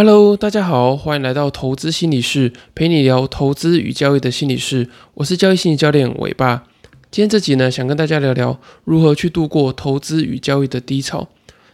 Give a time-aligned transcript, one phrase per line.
[0.00, 4.88] Hello，大家好，欢迎来到投资心理室，陪你聊投资与交易的心理室。
[5.14, 6.62] 我是交易心理教练伟爸。
[7.10, 11.28] 今天这集呢，想跟大家聊聊如何去度过投资与交易的低潮。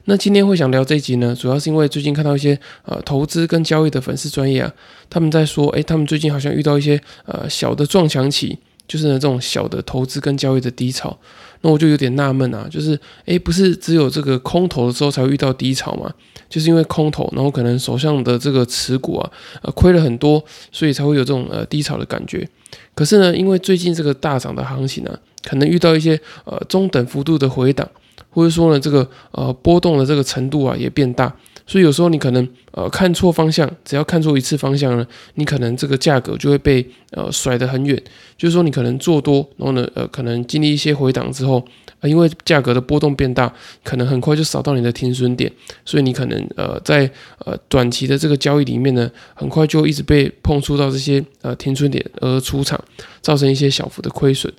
[0.07, 4.73] 那今天会想聊这一集呢，主要是因为最近看到一些呃投资跟交易的粉丝专业啊，
[5.11, 8.57] 他们在说，诶，他们最近好像遇到一些呃小的撞墙期，
[8.89, 11.19] 就是呢这种小的投资跟交易的低潮。
[11.65, 16.13] 那我就有点纳闷啊，就是诶，不是只有这个空头的时候才会遇到低潮吗？
[16.51, 19.31] 就是因为空头，然后可能手上的这个持股啊，
[19.63, 22.47] 呃，亏了很多，所以才会有这种呃低潮的感觉。
[22.95, 27.89] 可是呢，因为最近这个大涨的行情呢，可能遇到一些呃中等幅度的回档，
[28.29, 31.35] 或者说呢这个呃波动的这个程度啊也变大。
[31.67, 38.01] 所以有时候你可能呃看错方向，只要看错一次方向呢，你可能这个价格就会被呃甩得很远。
[38.37, 41.65] 就是说你可能做多，然后呢呃可能经历一些回档之后，
[42.01, 45.51] 呃因为价格的波动变大，可能很快就扫到你的停损点，
[45.85, 52.79] 所以你可能呃在呃短期的这个交易里面呢，很快就一直被碰触到这些呃停损点而出场，
[53.23, 54.53] 造成一些小幅的亏损。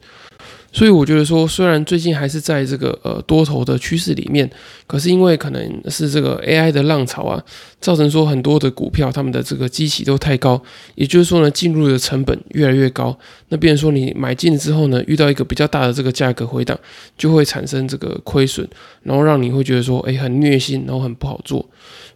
[0.76, 4.50] 所以我觉得说，虽然最近还是在这个呃多头的趋势里面，
[4.86, 7.42] 可是因为可能是这个 AI 的浪潮啊，
[7.80, 10.62] 造成说很多的股票他们的这个基期都太高，
[10.96, 13.18] 也就是说呢，进入的成本越来越高。
[13.48, 16.78] 那变成说你买进之后呢，遇到一个比较大的这个价格回档，
[17.18, 18.68] 就会产生这个亏损，
[19.04, 21.66] 然后让你会觉得说，哎，很虐心，然后很不好做。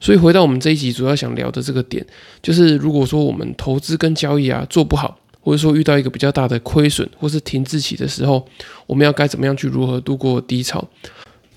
[0.01, 2.05] 所以回到我们这一集主要想聊的这个点，
[2.41, 5.17] 就是如果说我们投资跟交易啊做不好。
[5.49, 8.45] 或者说遇到一个比较大的亏损或是停滞期的时候，
[8.85, 10.87] 我们要该怎么样去如何度过低潮？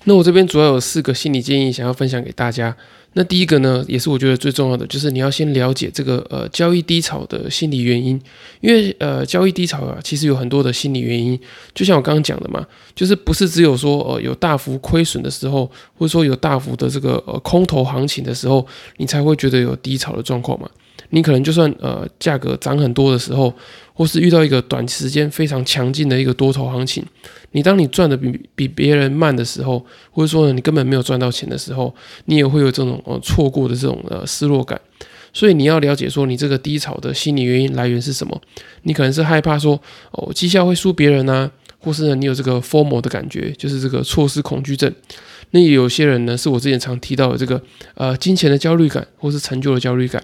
[0.05, 2.75] 那我这边主要有四个心理建议想要分享给大家。
[3.13, 8.19] 那第一个呢，也是我觉得最重要的，就是你要先了解这个呃交易低潮的心理原因，
[8.61, 11.39] 因为呃交易低潮啊，其实有很多的心理原因。
[11.75, 15.65] 就像我刚刚讲的嘛，就是不是只有说呃有大幅亏损的时候，
[15.97, 18.65] 或者说有大幅的这个呃空头行情的时候，
[18.97, 20.69] 你才会觉得有低潮的状况嘛。
[21.09, 23.53] 你可能就算呃价格涨很多的时候，
[23.93, 27.05] 或是遇到一个短时间非常强劲的一个多头行情，
[27.51, 31.93] 你当你赚的比比别人慢的时候，或者说你根本没有赚到钱的时候，
[32.25, 34.79] 你也会有这种呃错过的这种呃失落感。
[35.35, 38.39] 所以你要了解说你这个低潮的心理原因来源是什么？
[38.83, 39.81] 你可能是害怕说
[40.11, 41.49] 哦绩效会输别人啊，
[41.79, 44.93] 或是呢你有这个 formal 的感觉，就是这个错失恐惧症。
[45.49, 47.61] 那也有些人呢是我之前常提到的这个
[47.95, 50.23] 呃金钱的焦虑感，或是成就的焦虑感。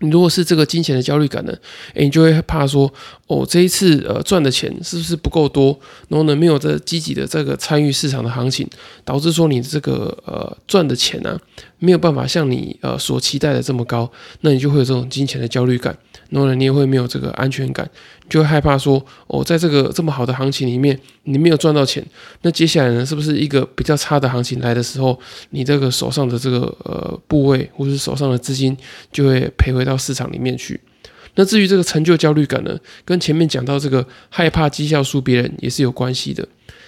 [0.00, 1.54] 你如果是这个金钱的焦虑感呢，
[1.94, 2.92] 诶，你就会怕说，
[3.26, 8.68] 哦，这一次呃赚的钱是不是不够多，然后呢没有这积极的这个参与市场的行情，
[9.02, 11.38] 导致说你这个呃赚的钱呢
[11.78, 14.10] 没有办法像你呃所期待的这么高，
[14.42, 15.96] 那你就会有这种金钱的焦虑感，
[16.28, 17.90] 然后呢你也会没有这个安全感。
[18.28, 22.04] 就会害怕说，哦，在这个这么好的行情里面，你没有赚到钱，
[22.40, 25.18] 那接下来呢，是不是一个比较差的行情来的时候，
[25.50, 28.74] 你这个手上的这个呃部位或是手上的资金
[29.12, 30.80] 就会赔回到市场里面去？
[31.36, 36.46] 那至于这个成就焦虑感呢，跟前面讲到这个害怕绩效输别人也是有关系的，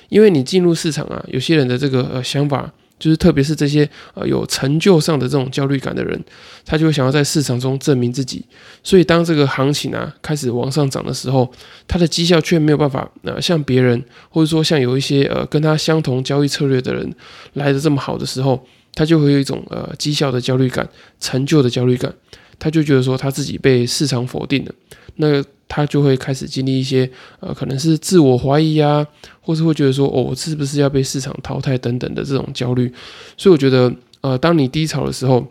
[0.09, 2.73] 因为你进入市场啊，有些人的这个呃想法。
[2.99, 6.19] 就是特别是这些呃有成就上的这种焦虑感的人，
[6.65, 8.43] 他就会想要在市场中证明自己。
[8.83, 11.53] 所以当这个行情啊开始往上涨的时候，
[11.87, 17.15] 他的绩效却没有办法呃像别人，或者说像有一些呃跟他相同交易策略的人
[17.53, 20.89] 来的这么好的时候，他就会有一种呃绩效的焦虑感、
[21.21, 22.11] 成就的焦虑感，
[22.59, 24.72] 他就觉得说他自己被市场否定了。
[25.17, 29.05] 那他就会开始经历一些呃，可能是自我怀疑啊，
[29.41, 32.93] 或是会觉得说，哦，我是不是要被市场淘汰等等的这种焦虑。
[33.37, 35.45] 所以我觉得，呃，当你低潮的时候，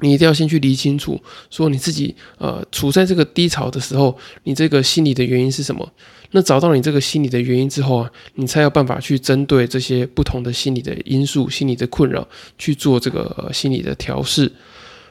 [0.00, 1.20] 你一定要先去理清楚，
[1.50, 5.86] 说你自己呃处在这个低潮的时候，你这个心理的原因是什么。
[6.32, 12.26] 那找到你这个心理的原因之后啊，你才有办法去针对这些不同的心理的因素、心理的困扰
[12.58, 14.50] 去做这个心理的调试。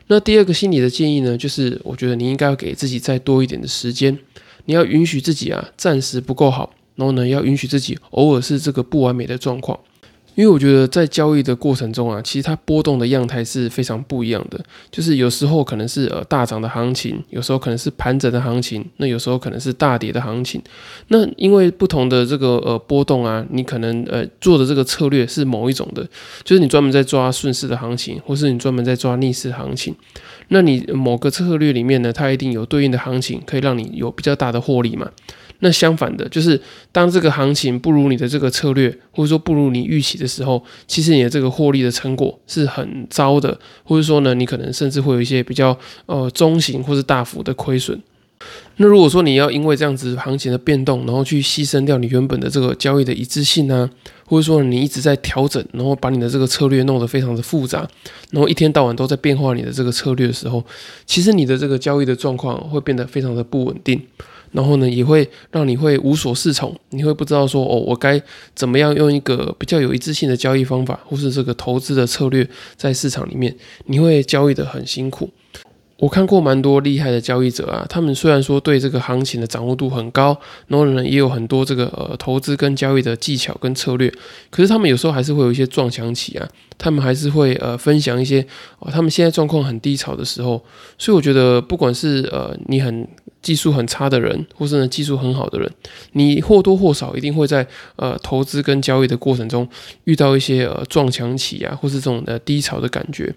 [0.08, 4.18] 那第二个心理的建议呢，就是我觉得你应该要给自己再多一点的时间，
[4.66, 9.80] 你要允许自己啊暂时不够好，然后呢要允许自己偶尔是这个不完美的状况。
[10.35, 14.59] 因为我觉得在交易的过程中啊，其实它波动的样态是非常不一样的。
[14.91, 20.61] 就是有时候可能是呃大涨的行情，有时候可能是盘整的行情，那有时候可能是大跌的行情。
[21.08, 26.05] 那因为不同的这个呃波动啊，你可能呃做的这个策略是某一种的，
[26.43, 29.96] 就是你专门在抓顺势的行情，或是你专门在抓逆势行情。
[30.49, 35.09] 那你某个策略里面呢，它一定有对应的行情，可以让你有比较大的获利嘛。
[35.59, 36.59] 那相反的，就是
[36.91, 48.02] 当这个行情不如你的这个策略，或者说不如你预期的时候，其实你的这个获利的成果是很糟的，或者说呢，你可能甚至会有一些比较呃中型或是大幅的亏损。
[48.78, 53.90] 那如果说你要因为这样子行情的变动，然后去牺牲掉你原本的这个交易的一致性呢，
[54.25, 57.87] 或者说你一直在调整，然后把你的这个策略弄得非常的复杂，
[58.31, 60.63] 然后一天到晚都在变化你的这个策略的时候，
[61.05, 63.99] 其实你的这个交易的状况会变得非常的不稳定。
[64.55, 68.22] 然后呢，也会让你会无所适从，你会不知道说哦，我该
[68.55, 72.47] 怎么样用一个比较有一致性的交易方法，或是这个投资的策略
[72.78, 73.53] 在市场里面，
[73.87, 75.29] 你会交易的很辛苦。
[75.97, 80.37] 我看过蛮多厉害的交易者啊，他们虽然说对这个行情的掌握度很高，
[80.67, 84.13] 然后呢也有很多这个呃投资跟交易的技巧跟策略，
[84.49, 86.46] 可是他们有时候还是会有一些撞墙期啊，
[86.78, 88.46] 他们还是会呃分享一些
[88.80, 90.64] 哦他们现在状况很低潮的时候，
[90.98, 93.08] 所以我觉得不管是呃你很。
[93.46, 95.72] 技术很差的人，或是呢技术很好的人，
[96.14, 99.70] 你或多或少一定会在呃投资跟交易的过程中
[100.06, 103.32] 遇到一些呃撞墙期啊，或是这种的低潮的感觉。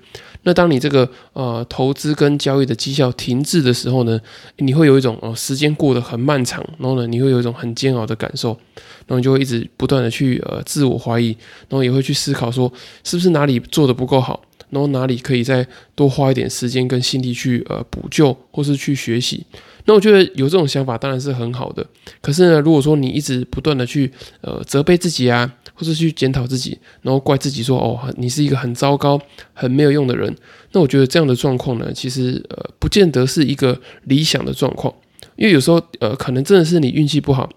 [0.45, 4.19] 那当你这个呃投资跟交易的绩效停滞的时候呢，
[4.57, 8.59] 你会有一种哦时间过得很漫长，然后呢你会有一种很煎熬的感受，
[9.07, 11.37] 然后你就会一直不断的去呃自我怀疑，
[11.69, 12.73] 然后也会去思考说
[13.05, 19.45] 是不是哪里做的不够好，然后哪里可以再多花一点时间跟心力去呃补救或是去学习。
[19.87, 21.87] 那我觉得有这种想法当然是很好的，
[22.21, 29.19] 可是呢，如果说你一直不断的去呃责备自己啊，或者去检讨自己，然后怪自己说哦，你是一个很糟糕、
[29.55, 30.37] 很没有用的人，
[30.73, 34.93] 那我觉得这样的状况呢，其实呃不见得是一个理想的状况，
[35.37, 37.49] 因为有时候呃可能真的是你运气不好。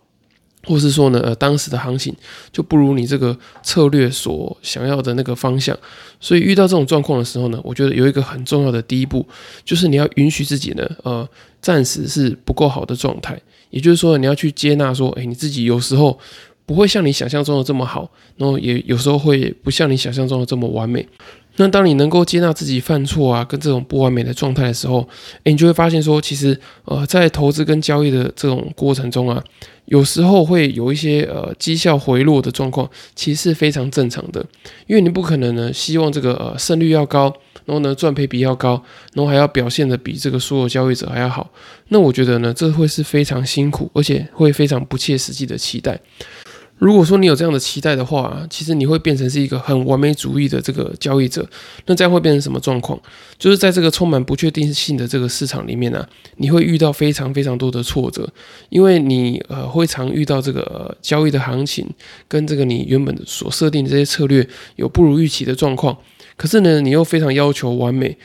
[0.65, 2.15] 或是说呢，呃，当时的行情
[2.51, 5.77] 就不如你这个策略所想要的那个方向，
[6.19, 9.27] 所以遇到这种状况的时候呢，我觉得有一个很重要的第一步，
[9.65, 11.27] 就是你要允许自己呢，呃，
[11.61, 13.39] 暂时是不够好的状态，
[13.71, 16.19] 也就是说，你要去接纳说，诶，你自己有时候
[16.65, 21.07] 不会像你想象中的这么好，然后也有时候会不像你想象中的这么完美。
[21.57, 25.07] 那当你能够接纳自己犯错啊，跟这种不完美的状态的时候，
[25.43, 29.43] 诶，你就会发现说，其实呃，在投资跟交易的这种过程中啊，
[29.85, 34.43] 有时候会有一些呃绩效回落的状况，其实是非常正常的。
[34.87, 37.33] 因为你不可能呢，希望这个呃胜率要高，
[37.65, 38.81] 然后呢赚赔比要高，
[39.13, 41.51] 然后还要表现的比这个所有交易者还要好。
[41.89, 45.99] 那我觉得呢，这会是非常辛苦，而且会非常不切实际的期待。
[46.81, 51.47] 如果说你有这样的期待的话，其实你会变成是一个很完美主义的这个交易者。
[51.85, 52.99] 那这样会变成什么状况？
[53.37, 56.03] 就是在这个充满不确定性的这个市场里面呢，
[56.37, 58.27] 你会遇到非常非常多的挫折，
[58.69, 61.87] 因为你呃会常遇到这个交易的行情
[62.27, 64.47] 跟这个你原本所设定的这些策略
[64.77, 65.95] 有不如预期的状况。
[66.35, 68.17] 可是呢，你又非常要求完美。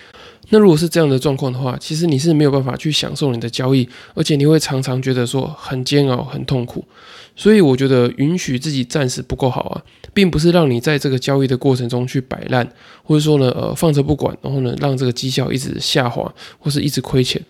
[0.48, 6.82] 那如果是这样的状况的话，其实你是没有办法去享受你的交易，而且你会常常觉得说很煎熬、很痛苦。
[7.36, 9.82] 所以我觉得允许自己暂时不够好啊，
[10.14, 12.66] 并不是让你在这个交易的过程中去摆烂，
[13.04, 17.40] 或者说呢，呃，放着不管，然后呢，让这个绩效一直下滑，或是一直亏钱，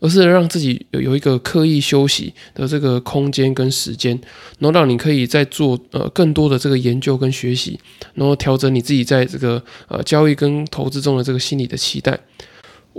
[0.00, 4.20] 而是让自己有有一个刻意休息的这个空间跟时间，
[4.58, 7.78] 然后让你可以在做呃更多的这个研究跟学习，
[8.14, 12.18] 然后调整你自己在这个呃交易跟投资中的这个心理的期待。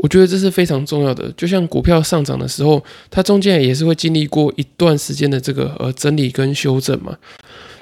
[0.01, 7.17] 我觉得这是非常重要的，就像股票上涨的时候，它中间也是会经历过一段时间的这个呃整理跟修正嘛。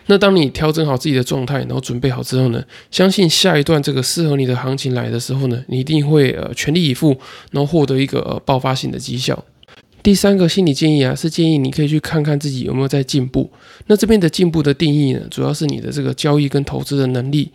[0.07, 7.17] 那当你调整好自己的状态，然后准备好之后呢，相信下一段这个适合你的行情来的时候呢，你一定会呃全力以赴，
[7.51, 9.43] 然后获得一个爆发性的绩效。
[10.01, 13.51] 第三个心理建议啊，是建议你可以去看看自己有没有在进步。
[13.87, 17.51] 那这边的进步的定义呢，主要是你的这个交易跟投资的能力。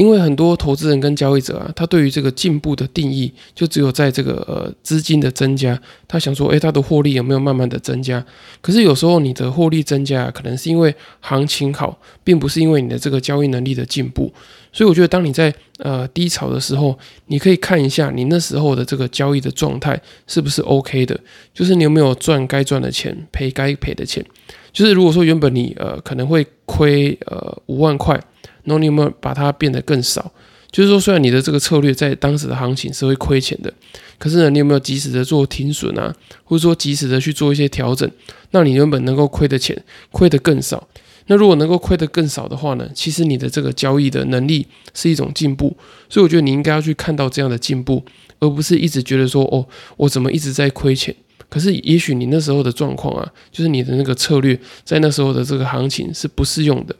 [0.00, 8.24] 因为很多投资人跟交易者啊，他对于这个进步的定义，就只有在这个呃资金的增加，他想说，诶，他的获利有没有慢慢的增加？
[8.62, 14.32] 可是有时候你的获利增加，可能是因为行情好，并不是因为你的这个交易能力的进步。
[14.72, 21.20] 所以我觉得，当你在呃低潮的时候，你可以看一下你那时候的这个交易的状态是不是 OK 的，
[21.52, 24.24] 就是你有没有赚该赚的钱，赔该赔的钱。
[24.72, 28.20] 就是如果说原本你呃可能会亏呃五万块。
[28.62, 30.30] 然后你有没有把它变得更少？
[30.70, 33.72] 就是说，虽然你的这个策略在当时的行情是会亏钱的，
[34.18, 38.08] 可是呢，你有没有及时的做停损啊，或者说及时的去做一些调整，
[38.50, 40.86] 让你原本能够亏的钱亏得更少？
[41.26, 45.74] 那如果能够亏得更少的话呢，其实你的这个交易的能力是一种进步。
[46.10, 48.04] 所以我觉得你应该要去看到这样的进步，
[48.40, 51.16] 而不是一直觉得说，哦，我怎么一直在亏钱？
[51.50, 56.96] 可是也许你那时候的状况啊，就是你的那个策略在那时候的这个行情是不适用的。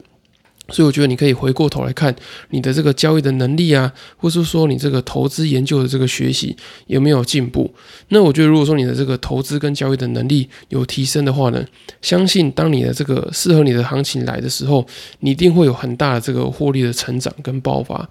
[0.69, 2.15] 所以我觉得你可以回过头来看
[2.51, 6.55] 你的这个交易的能力啊，或是说你这个投资研究的这个学习
[6.87, 7.73] 有没有进步。
[8.07, 11.61] 那我觉得如果说你的这个投资跟交易的能力有提升的话呢，
[12.01, 14.87] 相信当你的这个适合你的行情来的时候，
[15.19, 18.07] 你一定会有很大的这个获利的成长跟爆发。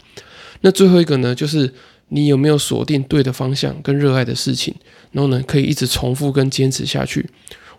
[0.60, 1.72] 那最后一个呢，就是
[2.10, 4.72] 你有没有锁定对的方向跟热爱的事情，
[5.10, 7.28] 然后呢，可以一直重复跟坚持下去。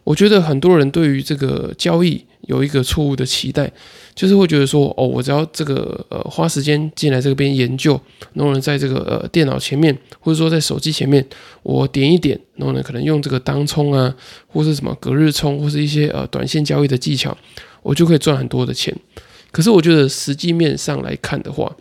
[0.03, 3.71] 我觉得很多人对于这个交易有一个错误的期待，
[4.15, 8.01] 就是会觉得说，哦，我只要这个呃花时间进来这边研究，
[8.33, 11.23] 然后呢，在这个呃电脑前面或者说在手机前面，
[11.61, 14.11] 我点一点，然后呢，可能用这个当冲啊，
[14.47, 17.37] 或是什么隔日冲，或是一些呃短线交易的技巧，
[17.83, 18.95] 我就可以赚很多的钱。
[19.51, 21.71] 可是我觉得实际面上来看的话，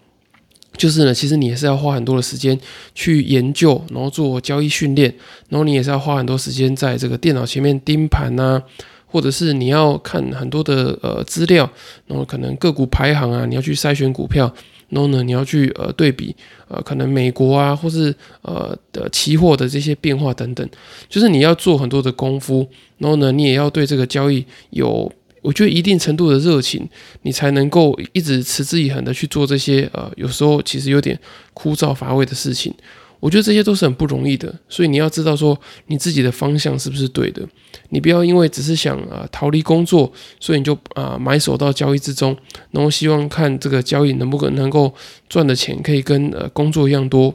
[0.81, 2.59] 就是呢，其实你也是要花很多的时间
[2.95, 5.15] 去研究，然后做交易训练，
[5.51, 8.63] 然后你也是要花很多时间在这个电脑前面盯盘呐，
[9.05, 11.71] 或者是你要看很多的呃资料，
[12.07, 14.51] 然后可能个股排行啊，你要去筛选股票，
[14.89, 16.35] 然后呢，你要去呃对比
[16.69, 20.67] 呃可能美国啊，或是呃的期货的这些变化等等，
[21.11, 25.13] 就是你要做很多的功夫，然后呢，你也要对这个交易有。
[25.43, 26.89] 我觉得一定程度的热情，
[27.23, 31.19] 你才能够一直持之以恒的去做这些呃，有时候其实有点
[31.55, 32.75] 枯燥乏味的事情。
[33.21, 37.47] 我觉得这些都是很不容易的，所以你要知道说你自己的方向是不是对的。
[37.91, 42.35] 你不要因为只是想啊逃离工作，所以你就啊埋首到交易之中，
[42.71, 44.95] 然后希望看这个交易能不能够
[45.29, 47.35] 赚的钱可以跟呃工作一样多，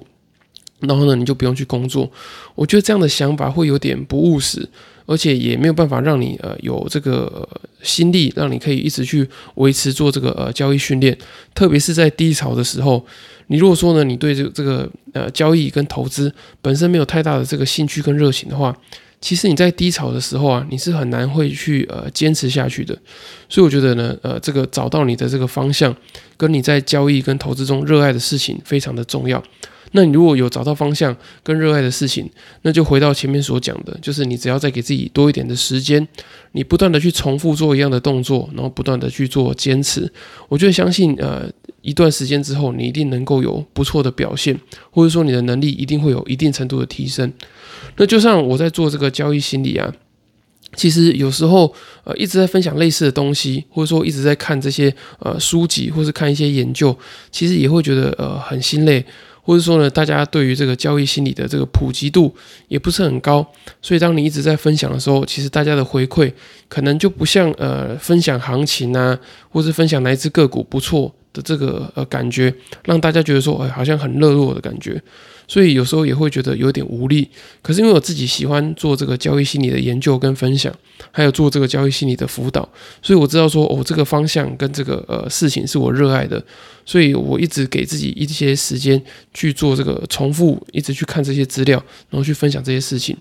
[0.79, 2.11] 然后呢你就不用去工作。
[2.55, 4.67] 我觉得这样的想法会有点不务实。
[5.05, 7.47] 而且也没有办法让你呃有这个
[7.81, 11.17] 心力，让你可以一直去维持做这个呃交易训练，
[11.53, 13.05] 特别是在低潮的时候，
[13.47, 18.75] 你如果说呢，你对这这个呃交易跟投资本身没有太大的这个兴趣跟热情的话，
[19.21, 22.97] 其实你在低潮的时候啊，你是很难会去呃坚持下去的。
[23.47, 25.95] 所以我觉得呢，呃，这个找到你的这个方向，
[26.37, 29.43] 跟你在交易跟投资中热爱的事情非常的重要。
[29.95, 32.29] 那你如果有找到方向跟热爱的事情，
[32.63, 36.05] 那就回到前面所讲的，就是你只要再给自己多一点的时间，
[36.51, 40.11] 你不断的去重复做一样的动作，然后不断的去做坚持，
[40.49, 41.49] 我就相信，呃，
[41.81, 44.59] 一段时间之后，你一定能够有不错的表现，
[44.91, 47.31] 或者说你的能力一定会有一定程度的提升。
[47.95, 49.89] 那就像我在做这个交易心理啊，
[50.75, 51.73] 其实有时候
[52.03, 56.93] 呃一直在分享类似的东西，或者说一直在看这些呃书籍，或是看一些研究，
[57.31, 59.05] 其实也会觉得呃很心累。
[59.45, 62.35] 或者说呢，大家对于这个交易心理的这个普及度
[62.67, 63.45] 也不是很高，
[63.79, 66.33] 所以当你一直在分享的时候，其实大家的回馈
[66.67, 69.17] 可能就不像呃分享行情啊，
[69.49, 72.51] 或是分享哪一只个股不错的这个呃感觉，
[72.85, 74.99] 让大家觉得说哎好像很热络的感觉。
[75.47, 77.29] 所以有时候也会觉得有点无力，
[77.61, 80.73] 可是因为我自己喜欢做这个交易心理的研究跟分享，
[81.11, 82.67] 还有做这个交易心理的辅导，
[83.01, 86.43] 所以我知道说，哦，这个方向跟这个呃事情是我热爱的，
[86.85, 89.01] 所以我一直给自己一些时间
[89.33, 91.77] 去做这个重复，一直去看这些资料，
[92.09, 93.15] 然后去分享这些事情，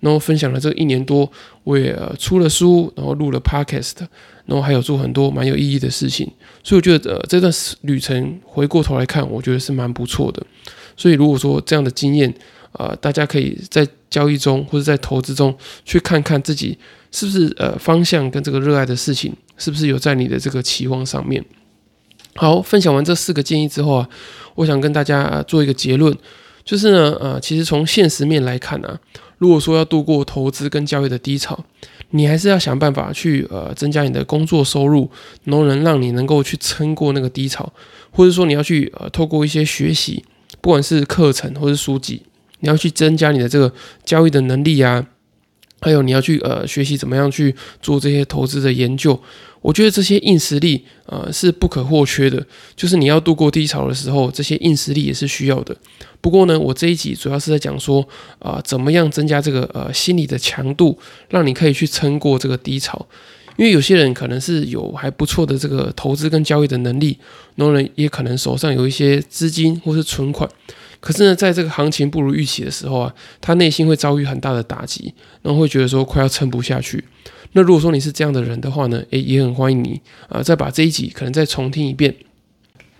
[0.00, 1.30] 然后分享了这一年多，
[1.64, 3.94] 我也出了书，然后录了 podcast，
[4.46, 6.28] 然后还有做很多蛮有意义的事情，
[6.64, 10.44] 所以我觉得呃这段旅程回过头来看，我觉得是蛮不错的。
[10.98, 12.34] 所以，如果说这样的经验，
[12.72, 16.76] 呃，大家可以在交易中或者在投资中去看看自己
[17.12, 21.42] 是不是呃方向跟这个热爱的事情是不是有在你的这个期望上面。
[22.34, 24.08] 好，分享完这四个建议之后啊，
[24.56, 26.14] 我想跟大家做一个结论，
[26.64, 28.98] 就是呢，呃，其实从现实面来看啊，
[29.38, 31.64] 如果说要度过投资跟交易的低潮，
[32.10, 35.10] 你还是要想办法去呃增加你的工作收入，
[35.44, 37.72] 能能让你能够去撑过那个低潮，
[38.10, 40.24] 或者说你要去呃透过一些学习。
[40.60, 42.22] 不管是课程或是书籍，
[42.60, 43.72] 你要去增加你的这个
[44.04, 45.06] 交易的能力啊，
[45.80, 49.20] 还有你要去呃学习怎么样去做这些投资的研究。
[49.60, 52.46] 我觉得这些硬实力呃是不可或缺的，
[52.76, 55.76] 就是你要度过低潮的时候，这些硬实力也是需要的。
[56.20, 58.06] 不过呢，我这一集主要是在讲说
[58.38, 60.96] 啊，怎么样增加这个呃心理的强度，
[61.28, 63.06] 让你可以去撑过这个低潮。
[63.58, 67.18] 因为有些人可能是有还不错的这个投资跟交易的能力，
[67.56, 70.48] 然后呢，也可能手上有一些资金或是存款，
[71.00, 75.12] 可是呢，在这个行情不如预期的时候啊，他内心会遭遇很大的打击，
[75.42, 77.02] 然后会觉得说快要撑不下去。
[77.54, 82.14] 那如果说你是这样的人的话呢，诶，也很欢迎你啊，再把这一集可能再重听一遍。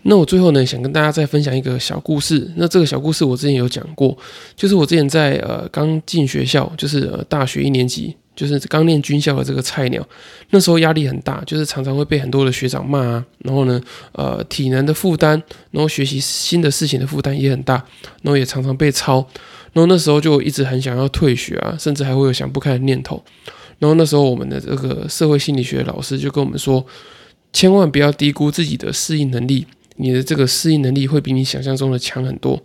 [0.02, 2.50] 那我最后呢，想跟大家再分享一个小故事。
[2.56, 4.18] 那这个小故事我之前有讲过，
[4.56, 8.16] 就是我之前在呃刚进学校，就是呃大学一年级。
[8.38, 10.06] 就是刚念军校的这个菜鸟，
[10.50, 13.80] 那时候压力很大，就是常常会被很多的学长骂啊，然后呢，
[14.12, 15.42] 呃，体能的负担，
[15.72, 17.74] 然后学习新的事情的负担也很大，
[18.22, 19.16] 然后也常常被抄，
[19.72, 23.20] 然后那时候就一直很想要退学啊，甚至还会有想不开的念头。
[23.80, 26.86] 然后那时候我们的这个社会心理学老师就跟我们说，
[27.52, 29.66] 千万不要低估自己的适应能力，
[29.96, 32.62] 你的这个适应能力会比你想象中的强很多。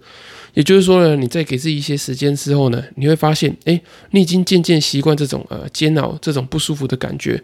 [0.54, 3.82] 也就是说呢，你在给自己一些时间之后呢，你会发现，哎，
[4.12, 7.42] 你已经渐渐习惯这种呃煎熬、这种不舒服的感觉，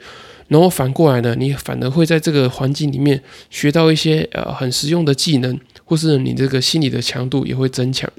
[0.47, 8.11] 然后反过来呢，你反而会在这个环境里面学到一些呃很实用的技能，或是你这个心理的强度也会增强。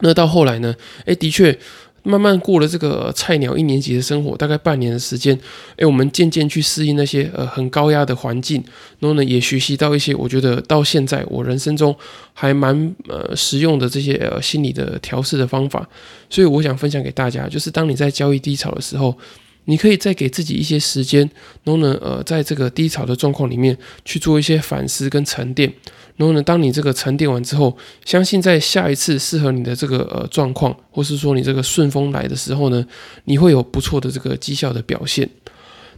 [0.00, 0.74] 那到后来呢，
[1.06, 1.58] 诶，的确。
[2.04, 5.36] 慢慢过了这个菜鸟一年级的生活，大概半年的时间，
[5.76, 8.62] 诶，我们渐渐去适应那些呃很高压的环境，
[9.00, 11.96] 然后呢，也学习到一些我觉得到现在我人生中
[12.34, 15.88] 还蛮呃实用的这些呃心理的调试的方法，
[16.28, 19.16] 所以我想分享给大家，就是当你在交易低潮的时候，
[19.64, 21.20] 你可以再给自己一些时间，
[21.62, 25.72] 然后呢，呃，在这个低潮的状况里面去做一些反思跟沉淀。
[26.16, 32.86] 然后呢，当你这个沉淀完之后，相信在下一次适合你的这个呃状况，或是说你这个顺风来的时候呢，
[33.24, 35.28] 你会有不错的这个绩效的表现。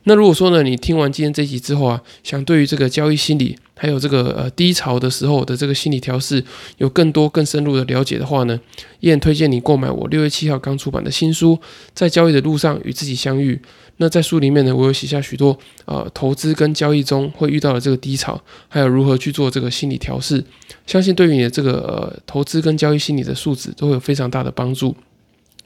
[0.08, 6.44] 那如果说呢，你听完今天这集之后啊，想对于这个交易心理，还有这个呃低潮的时候的这个心理调试，
[6.78, 8.60] 有更多更深入的了解的话呢，
[9.00, 11.56] 依然推荐你购买我六月七号刚出版的新书
[11.92, 13.56] 《在交易的路上与自己相遇》。
[13.96, 20.44] 那在书里面呢，我有写下许多呃投资跟交易中会遇到的这个低潮，还有如何去做这个心理调试，
[20.86, 24.94] 相信对于你的这个呃投资跟交易心理的素质都会有非常大的帮助。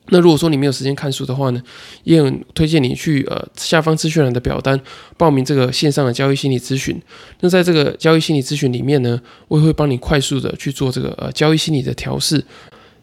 [0.09, 1.63] 那如果说你没有时间看书的话呢，
[2.05, 4.81] 也很推荐你去呃下方资讯栏的表单
[5.17, 7.01] 报名这个线上的交易心理咨询。
[7.41, 12.45] 那在这个交易心理咨询里面呢，我也会帮你快速的去做这个呃交易心理的调试。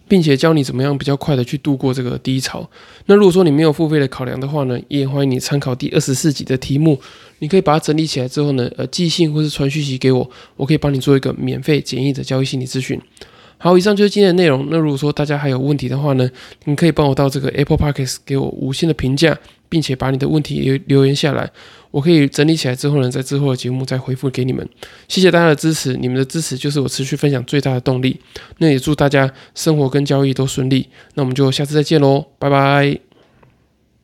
[0.10, 2.66] 并且教你怎么样比较快的去度过这个低潮。
[3.08, 6.98] 那如果说你没有付费的考量的话呢，也欢迎你参考第二十四集的题目。
[7.40, 12.98] 你可以把它整理起来之后呢，呃，寄信或是传讯息给我，我可以帮你做一个免费简易的交易心理咨询。
[13.58, 14.68] 好，以上就是今天的内容。
[14.70, 16.30] 那如果说大家还有问题的话呢，
[16.66, 19.38] 你可以帮我到这个 Apple Podcast 给我五星的评价，
[19.68, 21.50] 并且把你的问题留留言下来。
[21.90, 24.68] 我可以整理起来之后呢，在之后的节目再回复给你们。
[25.08, 28.20] 谢谢大家的支持，你们的支持就是我持续分享最大的动力。
[28.60, 30.88] 那也祝大家生活跟交易都顺利。
[31.16, 33.07] 那我们就下次再见喽，拜拜。